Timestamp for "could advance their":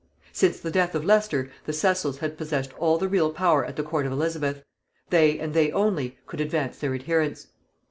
6.25-6.95